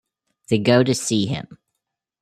They 0.47 0.57
go 0.57 0.81
to 0.83 0.95
see 0.95 1.27
him. 1.27 1.59